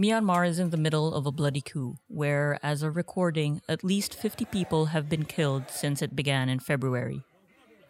[0.00, 4.14] Myanmar is in the middle of a bloody coup, where, as of recording, at least
[4.14, 7.22] 50 people have been killed since it began in February.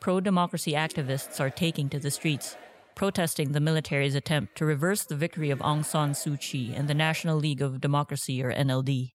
[0.00, 2.56] Pro democracy activists are taking to the streets,
[2.96, 6.94] protesting the military's attempt to reverse the victory of Aung San Suu Kyi and the
[6.94, 9.12] National League of Democracy, or NLD.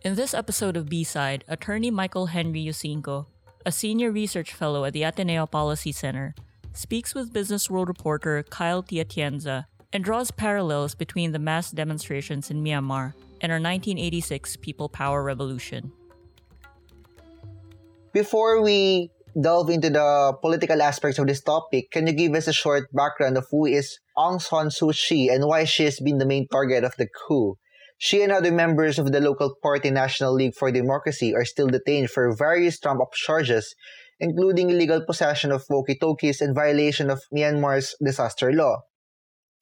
[0.00, 3.26] In this episode of B Side, attorney Michael Henry Yusingco,
[3.66, 6.34] a senior research fellow at the Ateneo Policy Center,
[6.74, 9.02] speaks with Business World reporter Kyle T.
[9.02, 15.22] Atienza and draws parallels between the mass demonstrations in Myanmar and our 1986 People Power
[15.22, 15.92] Revolution.
[18.12, 22.52] Before we delve into the political aspects of this topic, can you give us a
[22.52, 26.26] short background of who is Aung San Suu Kyi and why she has been the
[26.26, 27.56] main target of the coup?
[27.98, 32.10] She and other members of the local party National League for Democracy are still detained
[32.10, 33.74] for various trumped-up charges
[34.22, 38.78] including illegal possession of walkie-talkies and violation of Myanmar's disaster law.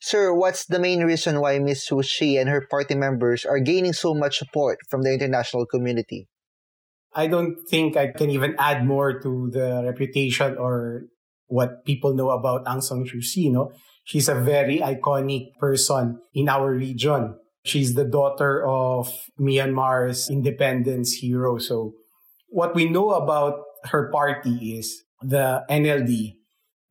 [0.01, 1.89] Sir, what's the main reason why Ms.
[1.89, 6.29] Suu Kyi and her party members are gaining so much support from the international community?
[7.15, 11.09] I don't think I can even add more to the reputation or
[11.49, 13.49] what people know about Aung San Suu Kyi.
[13.49, 13.73] No?
[14.05, 17.37] She's a very iconic person in our region.
[17.65, 19.09] She's the daughter of
[19.41, 21.59] Myanmar's independence hero.
[21.59, 21.93] So
[22.49, 26.37] what we know about her party is the NLD,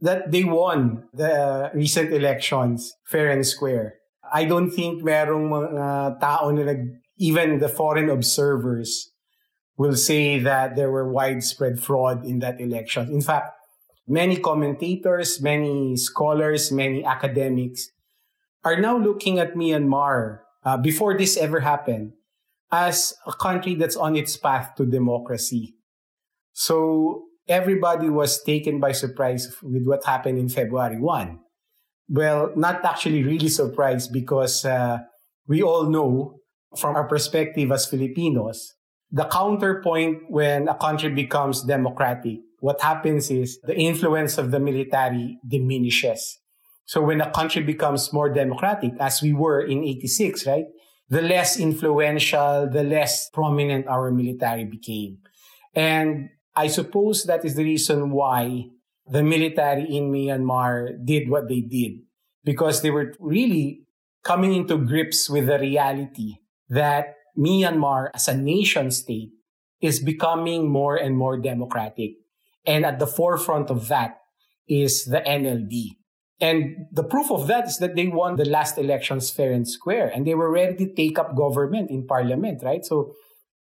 [0.02, 3.96] that they won the recent elections fair and square.
[4.32, 9.12] I don't think merong mga tao na nag, even the foreign observers
[9.78, 13.10] will say that there were widespread fraud in that election.
[13.10, 13.56] In fact,
[14.08, 17.90] many commentators, many scholars, many academics
[18.64, 22.14] are now looking at Myanmar uh, before this ever happened
[22.72, 25.76] as a country that's on its path to democracy.
[26.60, 31.40] So everybody was taken by surprise with what happened in February 1.
[32.10, 34.98] Well, not actually really surprised because uh,
[35.48, 36.36] we all know
[36.76, 38.74] from our perspective as Filipinos,
[39.10, 45.40] the counterpoint when a country becomes democratic, what happens is the influence of the military
[45.48, 46.40] diminishes.
[46.84, 50.66] So when a country becomes more democratic, as we were in 86, right?
[51.08, 55.20] The less influential, the less prominent our military became.
[55.74, 58.70] And I suppose that is the reason why
[59.08, 62.00] the military in Myanmar did what they did
[62.44, 63.82] because they were really
[64.24, 66.36] coming into grips with the reality
[66.70, 69.32] that Myanmar as a nation state
[69.82, 72.12] is becoming more and more democratic.
[72.66, 74.20] And at the forefront of that
[74.68, 75.96] is the NLD.
[76.42, 80.08] And the proof of that is that they won the last elections fair and square
[80.08, 82.86] and they were ready to take up government in parliament, right?
[82.86, 83.14] So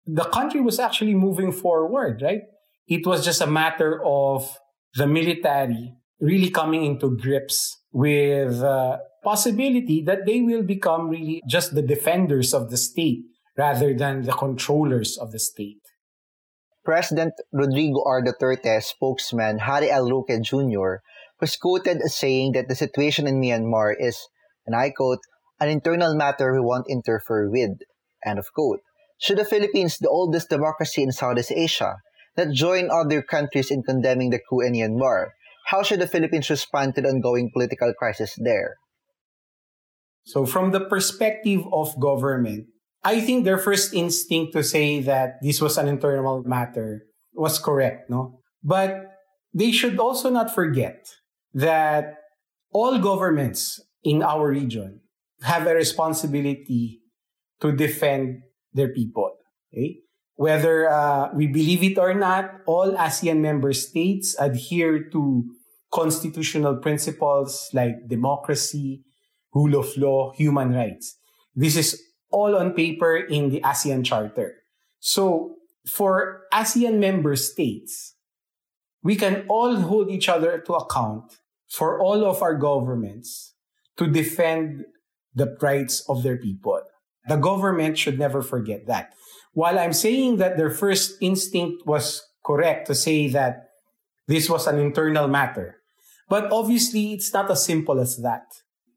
[0.07, 2.43] the country was actually moving forward, right?
[2.89, 4.49] It was just a matter of
[4.95, 11.75] the military really coming into grips with the possibility that they will become really just
[11.75, 13.25] the defenders of the state
[13.59, 15.83] rather than the controllers of the state.
[16.83, 18.23] President Rodrigo R.
[18.25, 20.09] Duterte spokesman Harry L.
[20.09, 21.05] Roque Jr.
[21.41, 24.17] was quoted as saying that the situation in Myanmar is,
[24.67, 25.21] and I quote,
[25.61, 27.79] an internal matter we won't interfere with,
[28.25, 28.81] end of quote.
[29.21, 31.97] Should the Philippines, the oldest democracy in Southeast Asia,
[32.39, 35.35] that join other countries in condemning the coup in Myanmar.
[35.67, 38.79] How should the Philippines respond to the ongoing political crisis there?
[40.23, 42.71] So, from the perspective of government,
[43.03, 47.03] I think their first instinct to say that this was an internal matter
[47.35, 48.41] was correct, no?
[48.63, 49.19] But
[49.53, 51.11] they should also not forget
[51.55, 52.15] that
[52.71, 55.01] all governments in our region
[55.43, 57.01] have a responsibility
[57.61, 59.33] to defend their people.
[59.73, 60.01] Okay?
[60.39, 65.51] Whether uh, we believe it or not, all ASEAN member states adhere to
[65.91, 69.03] constitutional principles like democracy,
[69.53, 71.19] rule of law, human rights.
[71.57, 72.01] This is
[72.31, 74.63] all on paper in the ASEAN Charter.
[75.01, 78.15] So for ASEAN member states,
[79.03, 81.33] we can all hold each other to account
[81.69, 83.55] for all of our governments
[83.97, 84.85] to defend
[85.35, 86.81] the rights of their people.
[87.29, 89.13] The government should never forget that
[89.59, 93.67] while I'm saying that their first instinct was correct to say that
[94.29, 95.83] this was an internal matter,
[96.29, 98.47] but obviously it's not as simple as that.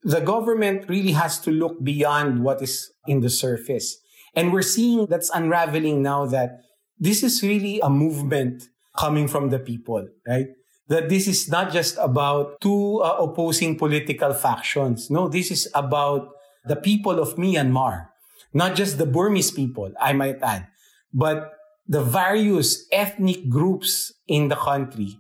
[0.04, 3.98] The government really has to look beyond what is in the surface.
[4.36, 6.62] And we're seeing that's unraveling now that
[7.00, 10.46] this is really a movement coming from the people, right?
[10.90, 15.10] That this is not just about two uh, opposing political factions.
[15.10, 16.30] No, this is about
[16.66, 18.11] the people of Myanmar
[18.54, 20.68] not just the Burmese people, I might add,
[21.14, 21.54] but
[21.88, 25.18] the various ethnic groups in the country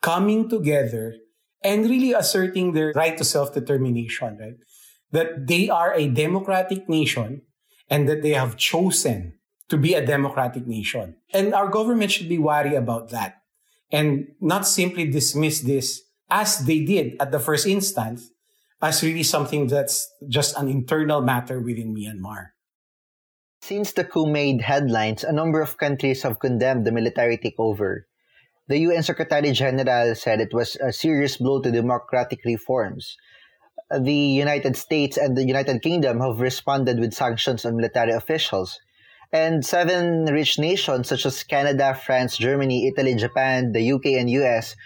[0.00, 1.14] coming together
[1.62, 4.54] and really asserting their right to self-determination, right?
[5.10, 7.42] That they are a democratic nation
[7.90, 9.38] and that they have chosen
[9.68, 11.16] to be a democratic nation.
[11.32, 13.42] And our government should be wary about that
[13.90, 18.30] and not simply dismiss this as they did at the first instance
[18.80, 22.50] as really something that's just an internal matter within Myanmar.
[23.60, 28.02] Since the coup made headlines, a number of countries have condemned the military takeover.
[28.68, 33.16] The UN Secretary General said it was a serious blow to democratic reforms.
[33.90, 38.78] The United States and the United Kingdom have responded with sanctions on military officials.
[39.32, 44.76] And seven rich nations such as Canada, France, Germany, Italy, Japan, the UK, and US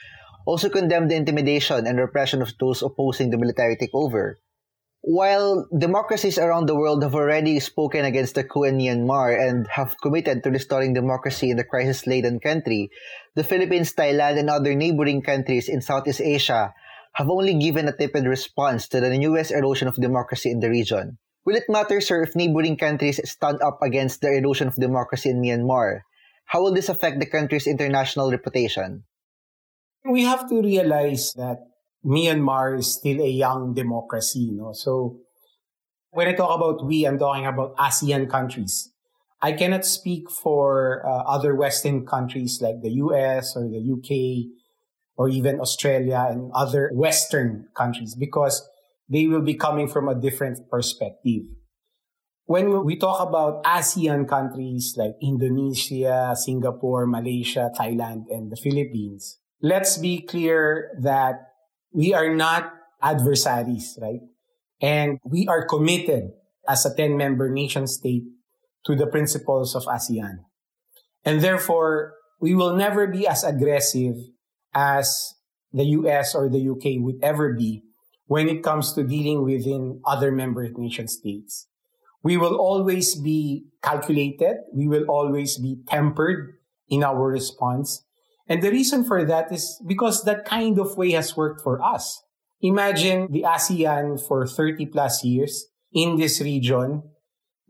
[0.47, 4.37] also condemned the intimidation and repression of those opposing the military takeover.
[5.03, 9.97] While democracies around the world have already spoken against the coup in Myanmar and have
[10.01, 12.89] committed to restoring democracy in the crisis laden country,
[13.35, 16.73] the Philippines, Thailand, and other neighboring countries in Southeast Asia
[17.15, 21.19] have only given a tepid response to the newest erosion of democracy in the region.
[21.45, 25.43] Will it matter, sir, if neighboring countries stand up against the erosion of democracy in
[25.43, 26.03] Myanmar?
[26.47, 29.03] How will this affect the country's international reputation?
[30.05, 31.59] We have to realize that
[32.05, 34.41] Myanmar is still a young democracy.
[34.41, 34.73] You know?
[34.73, 35.21] So
[36.11, 38.91] when I talk about we, I'm talking about ASEAN countries.
[39.41, 44.55] I cannot speak for uh, other Western countries like the US or the UK
[45.17, 48.63] or even Australia and other Western countries because
[49.09, 51.43] they will be coming from a different perspective.
[52.45, 59.97] When we talk about ASEAN countries like Indonesia, Singapore, Malaysia, Thailand, and the Philippines, let's
[59.97, 61.55] be clear that
[61.93, 64.21] we are not adversaries, right?
[64.81, 66.31] And we are committed
[66.69, 68.25] as a 10 member nation state
[68.85, 70.43] to the principles of ASEAN.
[71.25, 74.17] And therefore, we will never be as aggressive
[74.75, 75.35] as
[75.73, 77.85] the US or the UK would ever be
[78.27, 81.69] when it comes to dealing within other member nation states.
[82.25, 84.59] We will always be calculated.
[84.73, 86.59] We will always be tempered
[86.89, 88.05] in our response
[88.53, 92.23] and the reason for that is because that kind of way has worked for us.
[92.61, 97.03] Imagine the ASEAN for 30 plus years in this region.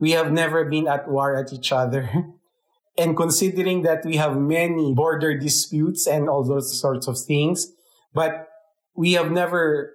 [0.00, 2.11] We have never been at war at each other.
[2.99, 7.69] and considering that we have many border disputes and all those sorts of things,
[8.12, 8.49] but
[8.96, 9.94] we have never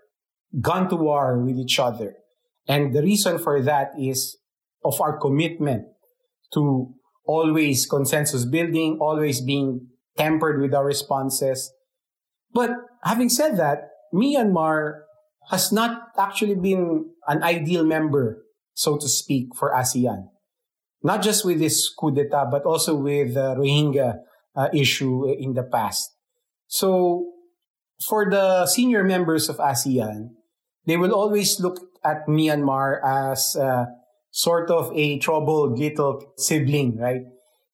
[0.62, 2.16] gone to war with each other.
[2.66, 4.38] And the reason for that is
[4.86, 5.88] of our commitment
[6.54, 6.94] to
[7.26, 11.72] always consensus building, always being tempered with our responses.
[12.54, 12.72] But
[13.04, 15.02] having said that, Myanmar
[15.50, 18.44] has not actually been an ideal member,
[18.74, 20.28] so to speak, for ASEAN.
[21.04, 24.20] Not just with this coup d'etat, but also with the Rohingya
[24.56, 26.12] uh, issue in the past.
[26.68, 27.32] So,
[28.08, 30.30] for the senior members of ASEAN,
[30.86, 33.86] they will always look at Myanmar as uh,
[34.32, 37.24] sort of a troubled little sibling, right?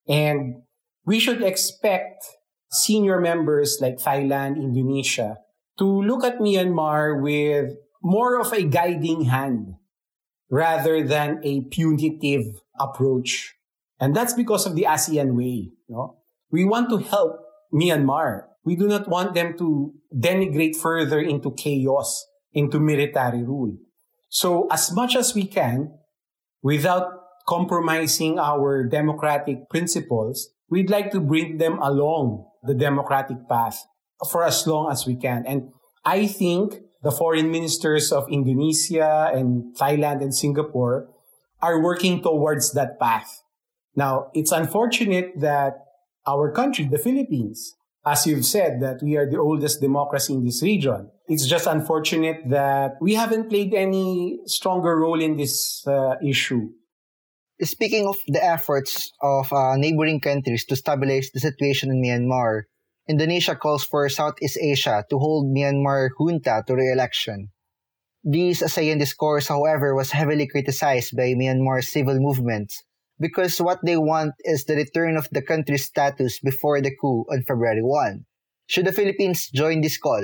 [0.08, 0.64] And
[1.06, 2.26] we should expect
[2.72, 5.38] senior members like Thailand, Indonesia,
[5.78, 9.76] to look at Myanmar with more of a guiding hand
[10.50, 13.56] rather than a punitive approach.
[14.00, 15.72] And that's because of the ASEAN way.
[15.88, 16.18] Know?
[16.52, 17.40] We want to help
[17.74, 18.46] Myanmar.
[18.64, 23.78] We do not want them to denigrate further into chaos, into military rule.
[24.30, 25.98] So as much as we can,
[26.62, 27.12] without
[27.48, 33.84] compromising our democratic principles, we'd like to bring them along the democratic path
[34.32, 35.46] for as long as we can.
[35.46, 35.72] And
[36.06, 41.10] I think the foreign ministers of Indonesia and Thailand and Singapore
[41.62, 43.44] are working towards that path.
[43.96, 45.74] Now, it's unfortunate that
[46.26, 50.62] our country, the Philippines, as you've said, that we are the oldest democracy in this
[50.64, 51.10] region.
[51.28, 56.70] It's just unfortunate that we haven't played any stronger role in this uh, issue.
[57.64, 62.64] Speaking of the efforts of uh, neighboring countries to stabilize the situation in Myanmar,
[63.08, 67.52] Indonesia calls for Southeast Asia to hold Myanmar junta to re-election.
[68.24, 72.84] This ASEAN discourse, however, was heavily criticized by Myanmar's civil movements
[73.20, 77.44] because what they want is the return of the country's status before the coup on
[77.44, 78.26] February 1.
[78.68, 80.24] Should the Philippines join this call?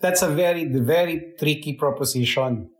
[0.00, 2.70] That's a very, very tricky proposition.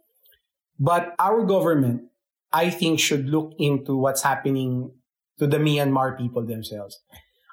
[0.78, 2.10] But our government
[2.52, 4.92] I think should look into what's happening
[5.38, 6.98] to the Myanmar people themselves.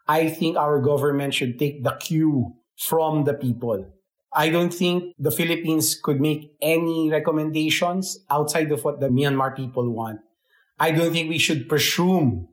[0.08, 3.86] I think our government should take the cue from the people.
[4.34, 9.94] I don't think the Philippines could make any recommendations outside of what the Myanmar people
[9.94, 10.20] want.
[10.80, 12.48] I don't think we should presume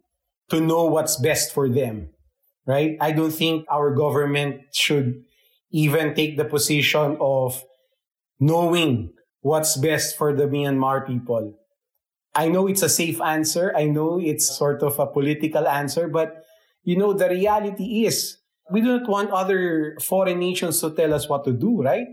[0.50, 2.10] to know what's best for them,
[2.66, 2.96] right?
[3.00, 5.22] I don't think our government should
[5.70, 7.64] even take the position of
[8.38, 11.54] knowing what's best for the Myanmar people.
[12.34, 13.72] I know it's a safe answer.
[13.76, 16.44] I know it's sort of a political answer, but
[16.82, 18.38] you know, the reality is
[18.70, 22.06] we do not want other foreign nations to tell us what to do, right?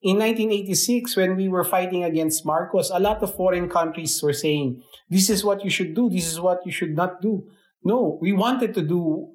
[0.00, 4.82] In 1986, when we were fighting against Marcos, a lot of foreign countries were saying,
[5.08, 7.44] this is what you should do, this is what you should not do.
[7.84, 9.28] No, we wanted to do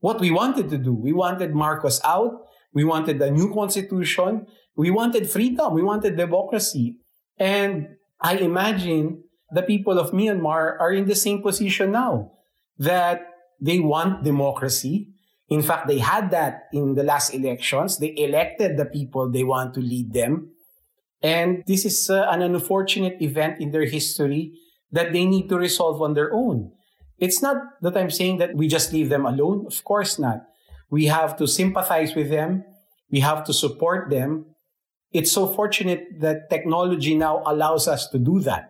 [0.00, 0.92] what we wanted to do.
[0.92, 2.46] We wanted Marcos out.
[2.72, 4.46] We wanted a new constitution.
[4.76, 5.74] We wanted freedom.
[5.74, 6.96] We wanted democracy.
[7.38, 7.88] And
[8.20, 12.32] I imagine the people of Myanmar are in the same position now
[12.78, 13.26] that
[13.60, 15.08] they want democracy.
[15.48, 17.98] In fact, they had that in the last elections.
[17.98, 20.50] They elected the people they want to lead them.
[21.22, 24.52] And this is uh, an unfortunate event in their history
[24.92, 26.72] that they need to resolve on their own.
[27.18, 29.66] It's not that I'm saying that we just leave them alone.
[29.66, 30.46] Of course not.
[30.88, 32.64] We have to sympathize with them.
[33.10, 34.46] We have to support them.
[35.12, 38.69] It's so fortunate that technology now allows us to do that.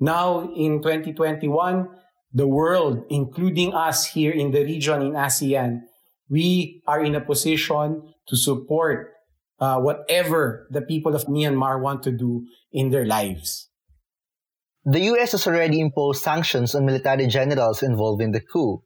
[0.00, 1.88] Now in 2021,
[2.32, 5.82] the world, including us here in the region in ASEAN,
[6.28, 9.14] we are in a position to support
[9.60, 13.68] uh, whatever the people of Myanmar want to do in their lives.
[14.84, 18.82] The US has already imposed sanctions on military generals involved in the coup.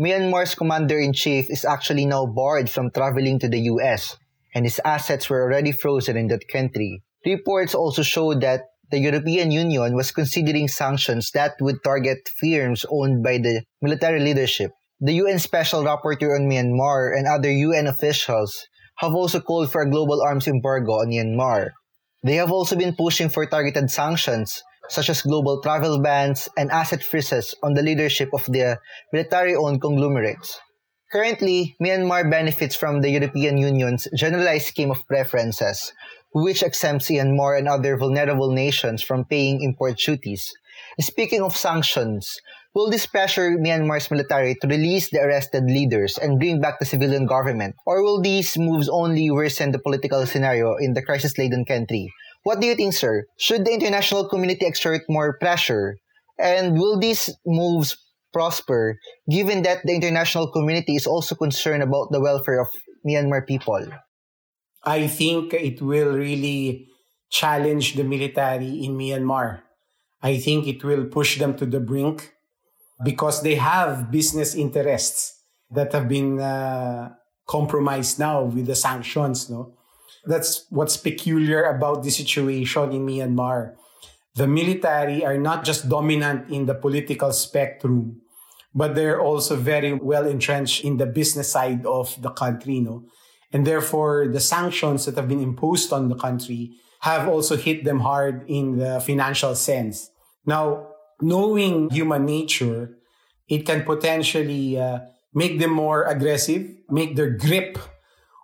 [0.00, 4.16] Myanmar's commander in chief is actually now barred from traveling to the US,
[4.54, 7.02] and his assets were already frozen in that country.
[7.24, 13.22] Reports also show that the European Union was considering sanctions that would target firms owned
[13.22, 14.70] by the military leadership.
[15.00, 18.66] The UN Special Rapporteur on Myanmar and other UN officials
[18.98, 21.70] have also called for a global arms embargo on Myanmar.
[22.22, 27.02] They have also been pushing for targeted sanctions, such as global travel bans and asset
[27.02, 28.78] freezes on the leadership of the
[29.12, 30.58] military owned conglomerates.
[31.12, 35.92] Currently, Myanmar benefits from the European Union's generalized scheme of preferences,
[36.36, 40.52] which exempts Myanmar and other vulnerable nations from paying import duties.
[41.00, 42.28] Speaking of sanctions,
[42.74, 47.24] will this pressure Myanmar's military to release the arrested leaders and bring back the civilian
[47.24, 47.74] government?
[47.86, 52.12] Or will these moves only worsen the political scenario in the crisis laden country?
[52.42, 53.24] What do you think, sir?
[53.38, 55.96] Should the international community exert more pressure?
[56.38, 57.96] And will these moves
[58.34, 62.68] prosper given that the international community is also concerned about the welfare of
[63.08, 63.88] Myanmar people?
[64.84, 66.88] I think it will really
[67.30, 69.62] challenge the military in Myanmar.
[70.22, 72.32] I think it will push them to the brink
[73.04, 77.10] because they have business interests that have been uh,
[77.46, 79.50] compromised now with the sanctions.
[79.50, 79.74] No,
[80.24, 83.74] that's what's peculiar about the situation in Myanmar.
[84.34, 88.20] The military are not just dominant in the political spectrum,
[88.74, 92.80] but they're also very well entrenched in the business side of the country.
[92.80, 93.04] No,
[93.56, 98.00] and therefore, the sanctions that have been imposed on the country have also hit them
[98.00, 100.10] hard in the financial sense.
[100.44, 100.88] Now,
[101.22, 102.98] knowing human nature,
[103.48, 104.98] it can potentially uh,
[105.32, 107.78] make them more aggressive, make their grip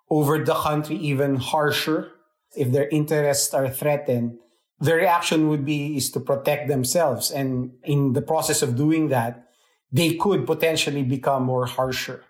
[0.09, 2.13] over the country even harsher.
[2.57, 4.39] If their interests are threatened,
[4.81, 7.31] their reaction would be is to protect themselves.
[7.31, 9.45] And in the process of doing that,
[9.93, 12.25] they could potentially become more harsher.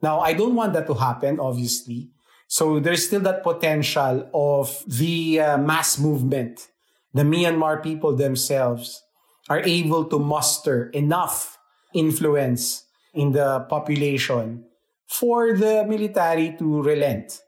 [0.00, 2.10] Now, I don't want that to happen, obviously.
[2.46, 6.68] So there's still that potential of the uh, mass movement.
[7.12, 9.02] The Myanmar people themselves
[9.48, 11.58] are able to muster enough
[11.94, 14.64] influence in the population
[15.06, 17.40] for the military to relent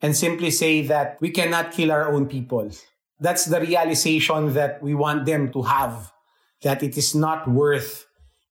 [0.00, 2.70] and simply say that we cannot kill our own people.
[3.20, 6.12] That's the realization that we want them to have,
[6.62, 8.06] that it is not worth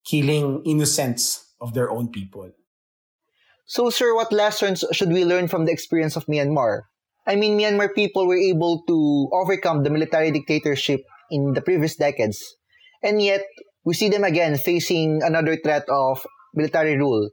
[0.05, 2.51] killing innocents of their own people.
[3.71, 6.91] So, sir, what lessons should we learn from the experience of Myanmar?
[7.25, 10.99] I mean, Myanmar people were able to overcome the military dictatorship
[11.31, 12.43] in the previous decades.
[13.01, 13.47] And yet,
[13.85, 16.19] we see them again facing another threat of
[16.53, 17.31] military rule.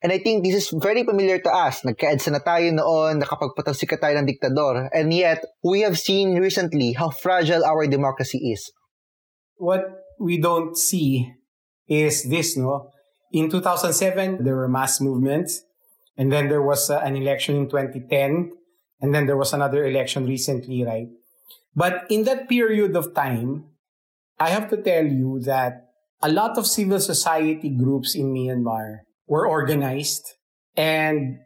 [0.00, 1.84] And I think this is very familiar to us.
[1.84, 4.88] Nagka-EDSA na tayo noon, nakapagpatagsika tayo ng diktador.
[4.88, 8.72] And yet, we have seen recently how fragile our democracy is.
[9.60, 9.84] What
[10.16, 11.28] we don't see
[11.84, 12.88] is this, no?
[13.36, 15.60] In 2007, there were mass movements
[16.16, 18.52] and then there was uh, an election in 2010.
[19.00, 21.08] And then there was another election recently, right?
[21.74, 23.64] But in that period of time,
[24.38, 25.90] I have to tell you that
[26.22, 30.34] a lot of civil society groups in Myanmar were organized
[30.76, 31.38] and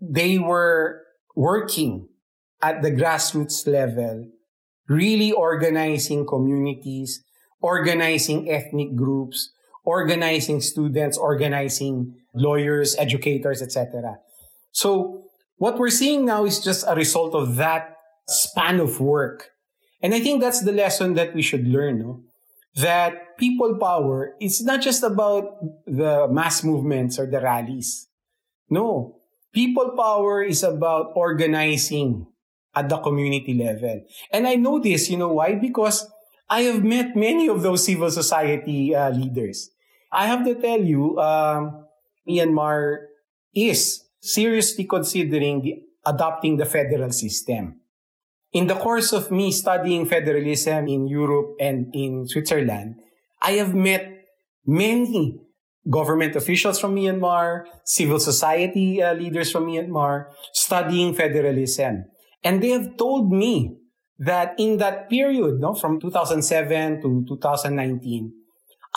[0.00, 1.02] they were
[1.34, 2.08] working
[2.62, 4.28] at the grassroots level,
[4.88, 7.22] really organizing communities,
[7.60, 9.50] organizing ethnic groups,
[9.84, 14.18] organizing students, organizing lawyers, educators, etc.
[14.72, 15.24] So
[15.56, 17.96] What we're seeing now is just a result of that
[18.28, 19.52] span of work.
[20.02, 22.20] And I think that's the lesson that we should learn, no?
[22.76, 28.06] that people power is not just about the mass movements or the rallies.
[28.68, 29.16] No,
[29.54, 32.26] people power is about organizing
[32.74, 34.04] at the community level.
[34.30, 35.54] And I know this, you know why?
[35.54, 36.04] Because
[36.50, 39.70] I have met many of those civil society uh, leaders.
[40.12, 41.85] I have to tell you, um,
[42.28, 43.06] Myanmar
[43.54, 47.80] is seriously considering the, adopting the federal system.
[48.52, 52.96] In the course of me studying federalism in Europe and in Switzerland,
[53.42, 54.24] I have met
[54.66, 55.40] many
[55.88, 62.06] government officials from Myanmar, civil society uh, leaders from Myanmar, studying federalism.
[62.42, 63.76] And they have told me
[64.18, 68.32] that in that period, no, from 2007 to 2019,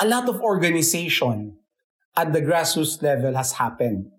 [0.01, 1.58] a lot of organization
[2.15, 4.11] at the grassroots level has happened.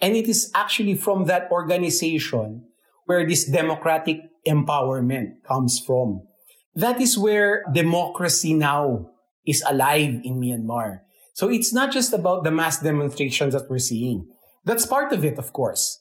[0.00, 2.66] And it is actually from that organization
[3.06, 6.22] where this democratic empowerment comes from.
[6.74, 9.10] That is where democracy now
[9.46, 11.00] is alive in Myanmar.
[11.34, 14.28] So it's not just about the mass demonstrations that we're seeing.
[14.64, 16.00] That's part of it, of course.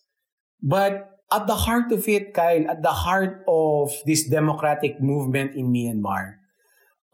[0.61, 5.71] But at the heart of it, Kyle, at the heart of this democratic movement in
[5.71, 6.35] Myanmar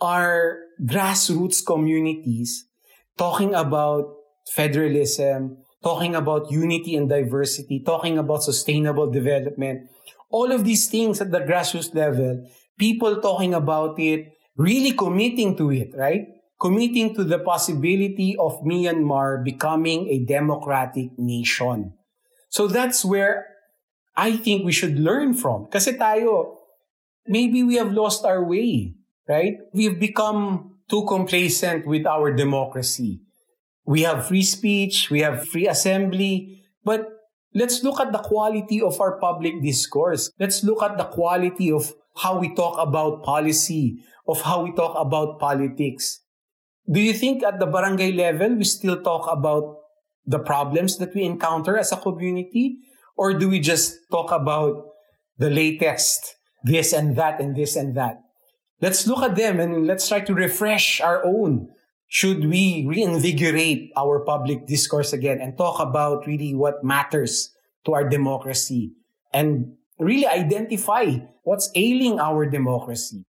[0.02, 2.66] are grassroots communities
[3.18, 4.06] talking about
[4.48, 9.90] federalism, talking about unity and diversity, talking about sustainable development.
[10.30, 12.48] All of these things at the grassroots level,
[12.78, 16.28] people talking about it, really committing to it, right?
[16.60, 21.94] Committing to the possibility of Myanmar becoming a democratic nation.
[22.50, 23.48] So that's where
[24.16, 25.68] I think we should learn from.
[25.70, 26.58] Kasi tayo,
[27.28, 28.96] maybe we have lost our way,
[29.30, 29.62] right?
[29.74, 33.22] We've become too complacent with our democracy.
[33.86, 37.08] We have free speech, we have free assembly, but
[37.54, 40.32] let's look at the quality of our public discourse.
[40.40, 44.96] Let's look at the quality of how we talk about policy, of how we talk
[44.98, 46.22] about politics.
[46.90, 49.76] Do you think at the barangay level, we still talk about
[50.26, 52.78] the problems that we encounter as a community?
[53.16, 54.84] Or do we just talk about
[55.38, 58.20] the latest, this and that and this and that?
[58.82, 61.70] Let's look at them and let's try to refresh our own.
[62.08, 67.52] Should we reinvigorate our public discourse again and talk about really what matters
[67.86, 68.94] to our democracy
[69.34, 73.26] and really identify what's ailing our democracy?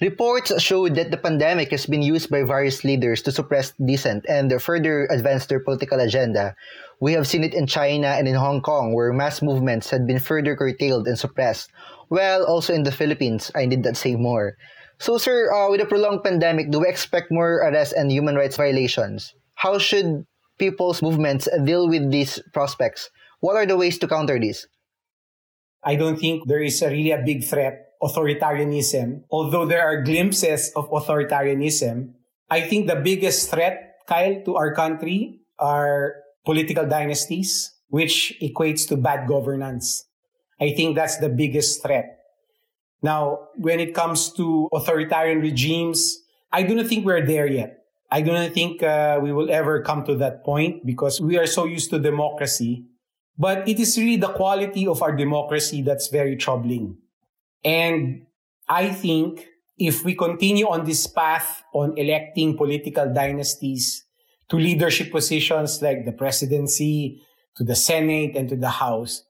[0.00, 4.50] Reports show that the pandemic has been used by various leaders to suppress dissent and
[4.60, 6.56] further advance their political agenda.
[7.00, 10.20] We have seen it in China and in Hong Kong, where mass movements had been
[10.20, 11.72] further curtailed and suppressed.
[12.10, 14.56] Well, also in the Philippines, I need not say more.
[15.00, 18.60] So, sir, uh, with a prolonged pandemic, do we expect more arrests and human rights
[18.60, 19.32] violations?
[19.54, 20.26] How should
[20.58, 23.08] people's movements deal with these prospects?
[23.40, 24.68] What are the ways to counter this?
[25.82, 30.72] I don't think there is a really a big threat authoritarianism, although there are glimpses
[30.76, 32.12] of authoritarianism,
[32.48, 38.96] I think the biggest threat, Kyle, to our country are political dynasties, which equates to
[38.96, 40.06] bad governance.
[40.60, 42.18] I think that's the biggest threat.
[43.02, 46.18] Now, when it comes to authoritarian regimes,
[46.52, 47.78] I do not think we're there yet.
[48.10, 51.46] I do not think uh, we will ever come to that point because we are
[51.46, 52.84] so used to democracy.
[53.38, 56.98] But it is really the quality of our democracy that's very troubling.
[57.64, 58.26] And
[58.68, 59.46] I think
[59.78, 64.04] if we continue on this path on electing political dynasties
[64.50, 67.22] to leadership positions like the presidency,
[67.56, 69.24] to the Senate, and to the House,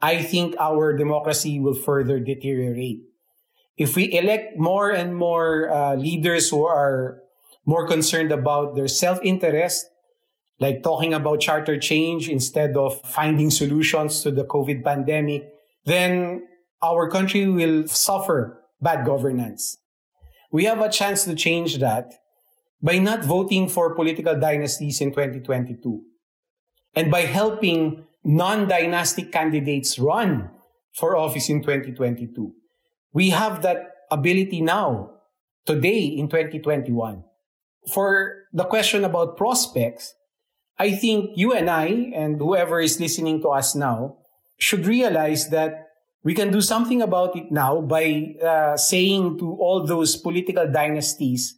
[0.00, 3.02] I think our democracy will further deteriorate.
[3.76, 7.20] If we elect more and more uh, leaders who are
[7.66, 9.86] more concerned about their self interest,
[10.60, 15.48] like talking about charter change instead of finding solutions to the COVID pandemic,
[15.84, 16.46] then
[16.82, 19.78] our country will suffer bad governance.
[20.52, 22.12] We have a chance to change that
[22.82, 26.02] by not voting for political dynasties in 2022
[26.94, 30.50] and by helping non-dynastic candidates run
[30.94, 32.52] for office in 2022.
[33.12, 35.10] We have that ability now,
[35.66, 37.24] today in 2021.
[37.92, 40.14] For the question about prospects,
[40.78, 44.16] I think you and I and whoever is listening to us now
[44.58, 45.88] should realize that
[46.24, 51.54] we can do something about it now by uh, saying to all those political dynasties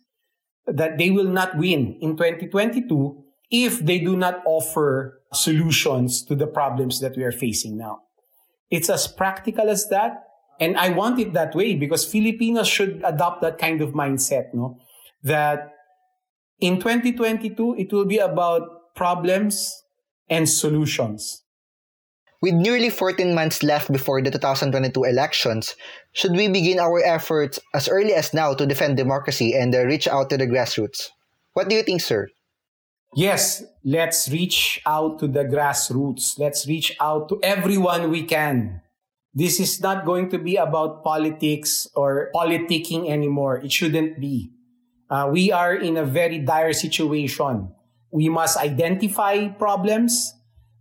[0.67, 6.47] that they will not win in 2022 if they do not offer solutions to the
[6.47, 8.01] problems that we are facing now.
[8.71, 10.25] It's as practical as that.
[10.59, 14.79] And I want it that way because Filipinos should adopt that kind of mindset, no?
[15.23, 15.73] That
[16.61, 19.85] in 2022, it will be about problems
[20.29, 21.43] and solutions.
[22.43, 25.75] With nearly 14 months left before the 2022 elections,
[26.13, 30.07] should we begin our efforts as early as now to defend democracy and uh, reach
[30.07, 31.09] out to the grassroots?
[31.55, 32.29] What do you think, sir?
[33.17, 36.39] Yes, let's reach out to the grassroots.
[36.39, 38.83] Let's reach out to everyone we can.
[39.33, 43.65] This is not going to be about politics or politicking anymore.
[43.65, 44.53] It shouldn't be.
[45.09, 47.73] Uh, we are in a very dire situation.
[48.13, 50.36] We must identify problems,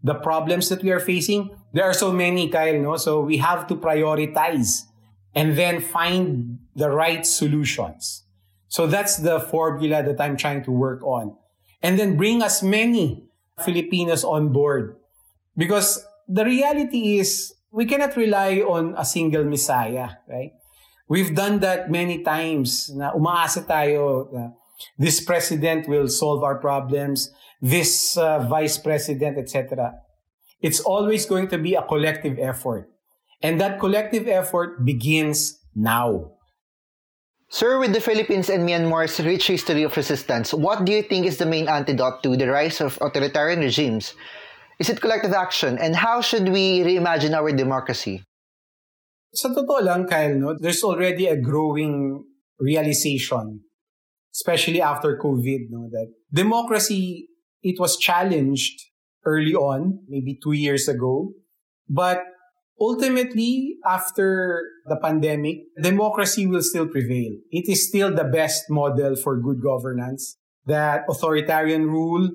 [0.06, 1.50] the problems that we are facing.
[1.74, 2.96] There are so many, Kyle, no?
[2.96, 4.86] So we have to prioritize
[5.34, 8.24] and then find the right solutions.
[8.70, 11.34] So that's the formula that I'm trying to work on.
[11.82, 13.26] And then bring as many
[13.66, 14.96] Filipinos on board.
[15.58, 20.54] Because the reality is we cannot rely on a single messiah, right?
[21.10, 24.54] We've done that many times na umaasa tayo na
[24.98, 29.94] this president will solve our problems, this uh, vice president, etc.
[30.62, 32.90] It's always going to be a collective effort.
[33.42, 36.32] And that collective effort begins now.
[37.50, 41.38] Sir, with the Philippines and Myanmar's rich history of resistance, what do you think is
[41.38, 44.16] the main antidote to the rise of authoritarian regimes?
[44.80, 45.78] Is it collective action?
[45.78, 48.24] And how should we reimagine our democracy?
[49.36, 52.24] Sa totoo lang, Kyle, no, there's already a growing
[52.60, 53.62] realization,
[54.36, 57.30] especially after COVID, no, that democracy,
[57.62, 58.80] it was challenged
[59.26, 61.32] early on, maybe two years ago.
[61.88, 62.22] But
[62.80, 67.32] ultimately, after the pandemic, democracy will still prevail.
[67.50, 70.38] It is still the best model for good governance.
[70.66, 72.30] That authoritarian rule,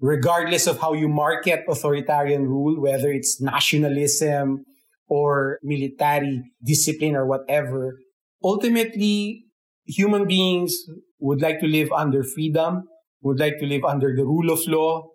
[0.00, 4.64] regardless of how you market authoritarian rule, whether it's nationalism,
[5.08, 7.98] or military discipline or whatever.
[8.42, 9.44] Ultimately,
[9.84, 10.84] human beings
[11.18, 12.88] would like to live under freedom,
[13.22, 15.08] would like to live under the rule of law,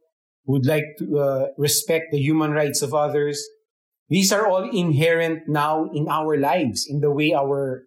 [0.45, 3.47] would like to uh, respect the human rights of others.
[4.09, 7.83] These are all inherent now in our lives, in the way our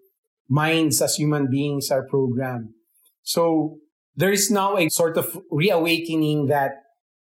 [0.48, 2.70] minds as human beings are programmed.
[3.22, 3.78] So
[4.16, 6.72] there is now a sort of reawakening that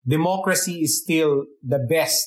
[0.07, 2.27] democracy is still the best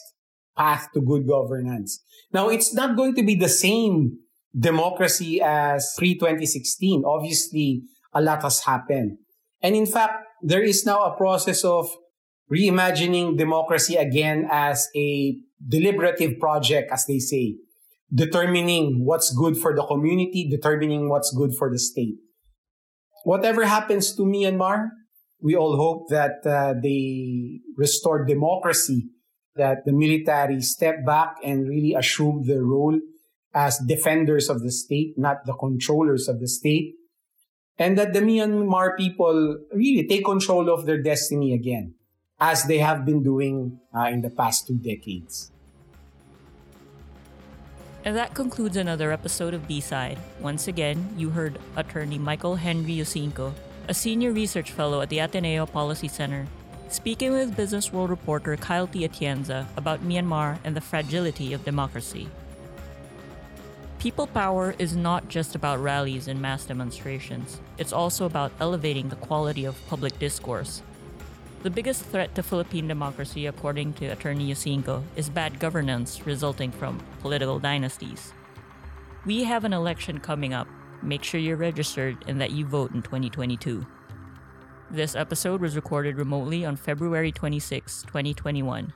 [0.57, 2.03] path to good governance.
[2.33, 4.19] Now, it's not going to be the same
[4.57, 7.03] democracy as pre 2016.
[7.05, 9.17] Obviously, a lot has happened.
[9.61, 11.89] And in fact, there is now a process of
[12.51, 17.57] reimagining democracy again as a deliberative project, as they say,
[18.13, 22.15] determining what's good for the community, determining what's good for the state.
[23.23, 24.87] Whatever happens to Myanmar,
[25.41, 29.09] we all hope that uh, they restore democracy
[29.55, 32.99] that the military step back and really assume the role
[33.53, 36.93] as defenders of the state, not the controllers of the state.
[37.79, 41.95] And that the Myanmar people really take control of their destiny again,
[42.39, 45.51] as they have been doing uh, in the past two decades.
[48.03, 50.19] And that concludes another episode of B-Side.
[50.41, 53.53] Once again, you heard attorney Michael Henry Yusingco,
[53.87, 56.47] a senior research fellow at the Ateneo Policy Center
[56.89, 59.07] speaking with Business World reporter Kyle T.
[59.07, 62.27] Atienza about Myanmar and the fragility of democracy.
[63.99, 69.17] People power is not just about rallies and mass demonstrations, it's also about elevating the
[69.17, 70.81] quality of public discourse.
[71.63, 77.03] The biggest threat to Philippine democracy, according to Attorney Yusingco, is bad governance resulting from
[77.19, 78.31] political dynasties.
[79.25, 80.69] We have an election coming up.
[81.03, 83.85] Make sure you're registered and that you vote in 2022.
[84.89, 88.93] This episode was recorded remotely on February 26, 2021.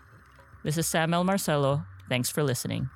[0.64, 1.84] This is Samuel Marcelo.
[2.08, 2.90] Thanks for listening.